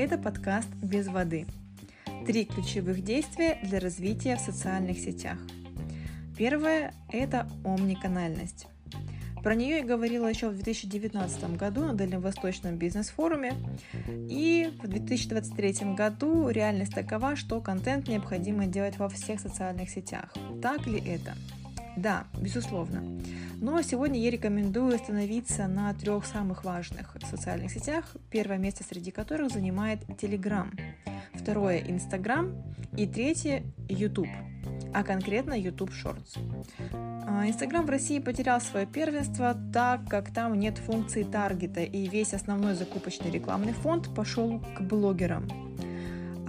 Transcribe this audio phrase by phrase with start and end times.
[0.00, 1.44] Это подкаст «Без воды».
[2.26, 5.36] Три ключевых действия для развития в социальных сетях.
[6.38, 8.66] Первое– это омниканальность.
[9.42, 13.52] Про нее я говорила еще в 2019 году на Дальневосточном бизнес-форуме.
[14.08, 20.32] И в 2023 году реальность такова, что контент необходимо делать во всех социальных сетях.
[20.62, 21.34] Так ли это?
[21.98, 23.02] Да, безусловно.
[23.60, 29.52] Но сегодня я рекомендую остановиться на трех самых важных социальных сетях, первое место среди которых
[29.52, 30.70] занимает Telegram,
[31.34, 32.54] второе– Instagram
[32.96, 34.30] и третье– YouTube,
[34.94, 36.38] а конкретно YouTube Shorts.
[36.94, 42.32] А, Инстаграм в России потерял свое первенство, так как там нет функции таргета, и весь
[42.32, 45.46] основной закупочный рекламный фонд пошел к блогерам.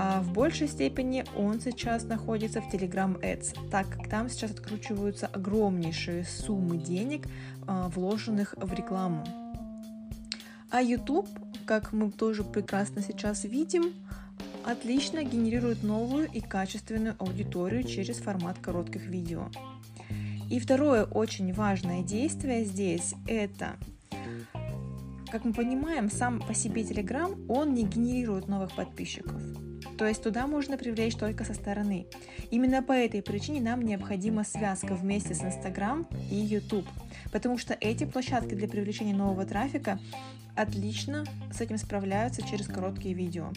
[0.00, 5.26] А в большей степени он сейчас находится в Telegram Ads, так как там сейчас откручиваются
[5.26, 7.26] огромнейшие суммы денег,
[7.66, 9.26] а, вложенных в рекламу.
[10.70, 11.28] А YouTube,
[11.66, 13.92] как мы тоже прекрасно сейчас видим,
[14.64, 19.48] отлично генерирует новую и качественную аудиторию через формат коротких видео.
[20.48, 23.74] И второе очень важное действие здесь– это
[25.32, 29.42] как мы понимаем, сам по себе Telegram, он не генерирует новых подписчиков.
[29.98, 32.06] То есть туда можно привлечь только со стороны.
[32.52, 36.86] Именно по этой причине нам необходима связка вместе с Instagram и YouTube.
[37.32, 39.98] Потому что эти площадки для привлечения нового трафика
[40.54, 43.50] отлично с этим справляются через короткие видео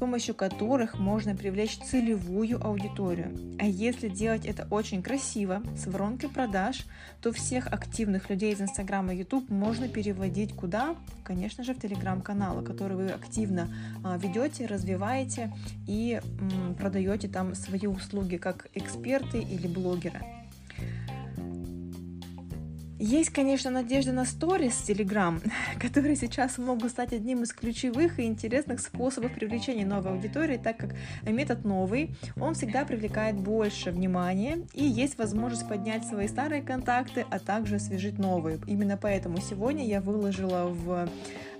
[0.00, 3.56] помощью которых можно привлечь целевую аудиторию.
[3.60, 6.86] А если делать это очень красиво, с воронкой продаж,
[7.20, 10.96] то всех активных людей из Инстаграма и YouTube можно переводить куда?
[11.22, 13.68] Конечно же, в Телеграм-каналы, который вы активно
[14.02, 15.52] а, ведете, развиваете
[15.86, 16.20] и
[16.78, 20.39] продаете там свои услуги как эксперты или блогеры.
[23.02, 25.40] Есть, конечно, надежда на сторис Telegram,
[25.80, 30.94] которые сейчас могут стать одним из ключевых и интересных способов привлечения новой аудитории, так как
[31.22, 37.38] метод новый, он всегда привлекает больше внимания и есть возможность поднять свои старые контакты, а
[37.38, 38.60] также освежить новые.
[38.66, 41.08] Именно поэтому сегодня я выложила в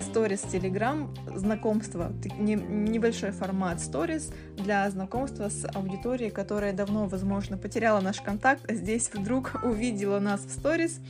[0.00, 8.20] сторис Telegram знакомство, небольшой формат сторис для знакомства с аудиторией, которая давно, возможно, потеряла наш
[8.20, 11.00] контакт, а здесь вдруг увидела нас в сторис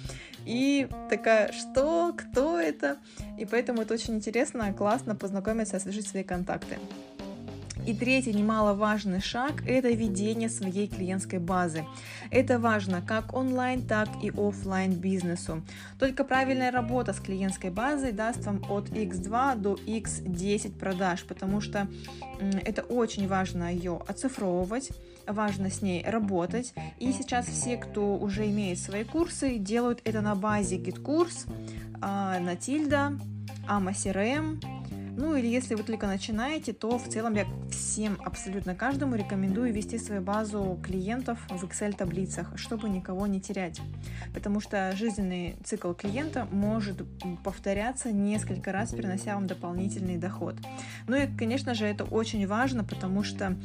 [0.45, 2.99] и такая, что, кто это?
[3.39, 6.79] И поэтому это очень интересно, классно познакомиться, освежить свои контакты.
[7.87, 11.85] И третий немаловажный шаг– это ведение своей клиентской базы.
[12.33, 15.63] Это важно как онлайн, так и офлайн бизнесу.
[16.01, 21.87] Только правильная работа с клиентской базой даст вам от X2 до X10 продаж, потому что
[22.65, 24.91] это очень важно ее оцифровывать,
[25.25, 26.75] важно с ней работать.
[26.99, 31.49] И сейчас все, кто уже имеет свои курсы, делают это на базе GitKurs,
[32.01, 33.13] Натильда,
[33.69, 34.61] Ама CRM,
[35.17, 39.99] ну или если вы только начинаете, то в целом я всем, абсолютно каждому рекомендую вести
[39.99, 43.81] свою базу клиентов в Excel-таблицах, чтобы никого не терять.
[44.35, 47.03] Потому что жизненный цикл клиента может
[47.43, 50.57] повторяться несколько раз, принося вам дополнительный доход.
[51.09, 53.57] Ну и, конечно же, это очень важно, потому что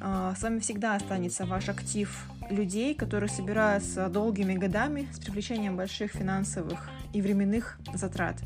[0.00, 6.12] э, с вами всегда останется ваш актив людей, которые собираются долгими годами с привлечением больших
[6.12, 8.36] финансовых и временных затрат.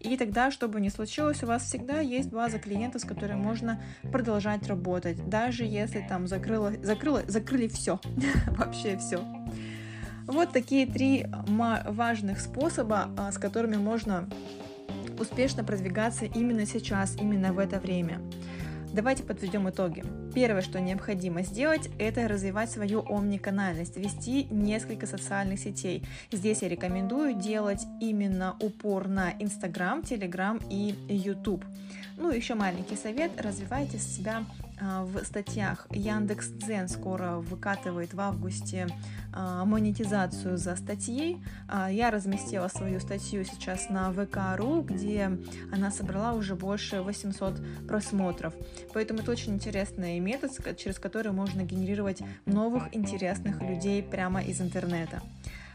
[0.00, 4.66] И тогда, чтобы не случилось, у вас всегда есть база клиентов, с которой можно продолжать
[4.66, 8.00] работать, даже если там закрыло, закрыло, закрыли все,
[8.48, 9.24] вообще все.
[10.26, 14.28] Вот такие три важных способа, а, с которыми можно
[15.18, 18.20] успешно продвигаться именно сейчас, именно в это время.
[18.92, 20.02] Давайте подведем итоги.
[20.34, 26.04] Первое, что необходимо сделать, это развивать свою омниканальность, вести несколько социальных сетей.
[26.32, 31.64] Здесь я рекомендую делать именно упор на Instagram, Telegram и YouTube.
[32.16, 34.44] Ну, еще маленький совет, развивайте себя
[34.80, 35.86] в статьях.
[35.90, 38.88] Яндекс Дзен скоро выкатывает в августе
[39.32, 41.38] а, монетизацию за статьи.
[41.68, 45.30] А, я разместила свою статью сейчас на ВК.ру, где
[45.72, 48.54] она собрала уже больше 800 просмотров.
[48.92, 55.22] Поэтому это очень интересный метод, через который можно генерировать новых интересных людей прямо из интернета.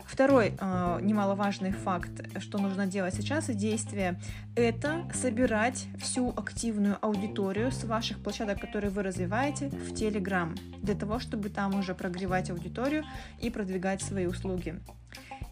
[0.05, 4.19] Второй э, немаловажный факт, что нужно делать сейчас и действие,
[4.55, 11.19] это собирать всю активную аудиторию с ваших площадок, которые вы развиваете, в Telegram, для того,
[11.19, 13.03] чтобы там уже прогревать аудиторию
[13.41, 14.79] и продвигать свои услуги.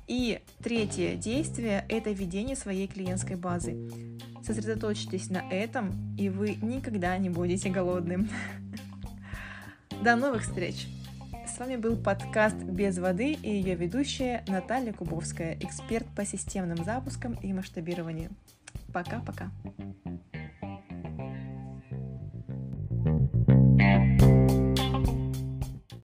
[0.08, 3.90] И третье действие– это ведение своей клиентской базы.
[4.46, 8.30] Сосредоточьтесь на этом, и вы никогда не будете голодным.
[10.04, 10.88] До новых встреч!
[11.54, 17.36] С вами был подкаст «Без воды» и ее ведущая Наталья Кубовская, эксперт по системным запускам
[17.44, 18.32] и масштабированию.
[18.92, 19.52] Пока-пока.